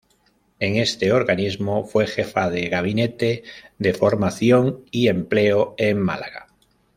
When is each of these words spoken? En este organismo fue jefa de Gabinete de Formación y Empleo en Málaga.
En 0.57 0.77
este 0.77 1.11
organismo 1.11 1.83
fue 1.85 2.07
jefa 2.07 2.49
de 2.49 2.69
Gabinete 2.69 3.43
de 3.77 3.93
Formación 3.93 4.83
y 4.89 5.09
Empleo 5.09 5.75
en 5.77 5.99
Málaga. 6.01 6.47